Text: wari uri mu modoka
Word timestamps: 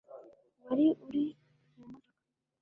wari 0.63 0.87
uri 1.07 1.25
mu 1.75 1.85
modoka 1.89 2.13